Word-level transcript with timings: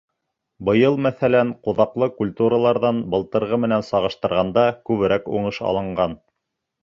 Быйыл, 0.69 0.95
мәҫәлән, 1.07 1.49
ҡуҙаҡлы 1.67 2.07
культураларҙан 2.21 3.03
былтырғы 3.15 3.59
менән 3.65 3.85
сағыштырғанда 3.91 4.63
күберәк 4.91 5.29
уңыш 5.37 5.61
алынған. 5.73 6.17